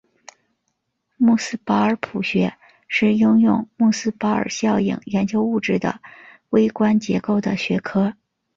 [1.17, 2.55] 穆斯堡尔谱学
[2.87, 5.99] 是应用穆斯堡尔效应研究物质的
[6.49, 8.15] 微观结构的学科。